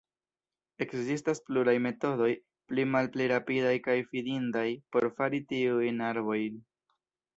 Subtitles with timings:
[0.85, 2.29] Ekzistas pluraj metodoj,
[2.71, 6.61] pli malpli rapidaj kaj fidindaj, por fari tiujn arbojn.